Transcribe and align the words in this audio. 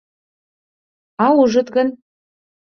А 1.25 1.27
ужыт 1.41 1.67
гын? 1.75 1.87